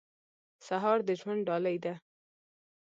[0.67, 1.93] سهار د ژوند ډالۍ ده.